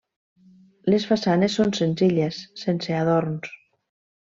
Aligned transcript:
Les 0.93 1.05
façanes 1.09 1.59
són 1.59 1.75
senzilles, 1.81 2.41
sense 2.65 2.97
adorns. 3.03 3.55